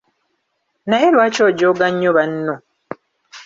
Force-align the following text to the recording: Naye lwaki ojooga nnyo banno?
Naye 0.87 1.07
lwaki 1.13 1.41
ojooga 1.47 1.87
nnyo 1.89 2.11
banno? 2.17 2.55